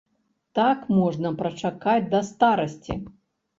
[0.59, 3.01] Так можна прачакаць да старасці.